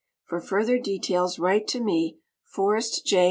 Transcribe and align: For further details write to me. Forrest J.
For 0.25 0.41
further 0.41 0.79
details 0.79 1.37
write 1.37 1.67
to 1.67 1.79
me. 1.79 2.17
Forrest 2.47 3.05
J. 3.05 3.19